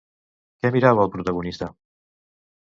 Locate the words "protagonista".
1.17-1.69